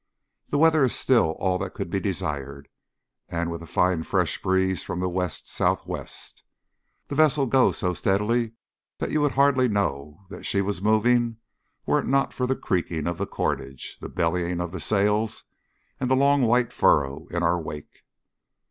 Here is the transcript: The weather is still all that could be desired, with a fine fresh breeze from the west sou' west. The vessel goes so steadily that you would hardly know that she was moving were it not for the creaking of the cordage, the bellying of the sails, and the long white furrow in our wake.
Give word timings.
The 0.49 0.57
weather 0.57 0.83
is 0.83 0.95
still 0.95 1.35
all 1.37 1.59
that 1.59 1.75
could 1.75 1.91
be 1.91 1.99
desired, 1.99 2.67
with 3.29 3.61
a 3.61 3.67
fine 3.67 4.01
fresh 4.01 4.41
breeze 4.41 4.81
from 4.81 4.99
the 4.99 5.07
west 5.07 5.47
sou' 5.47 5.77
west. 5.85 6.41
The 7.09 7.13
vessel 7.13 7.45
goes 7.45 7.77
so 7.77 7.93
steadily 7.93 8.53
that 8.97 9.11
you 9.11 9.21
would 9.21 9.33
hardly 9.33 9.67
know 9.67 10.21
that 10.31 10.43
she 10.43 10.59
was 10.59 10.81
moving 10.81 11.37
were 11.85 11.99
it 11.99 12.07
not 12.07 12.33
for 12.33 12.47
the 12.47 12.55
creaking 12.55 13.05
of 13.05 13.19
the 13.19 13.27
cordage, 13.27 13.99
the 14.01 14.09
bellying 14.09 14.59
of 14.59 14.71
the 14.71 14.79
sails, 14.79 15.43
and 15.99 16.09
the 16.09 16.15
long 16.15 16.41
white 16.41 16.73
furrow 16.73 17.27
in 17.27 17.43
our 17.43 17.61
wake. 17.61 18.01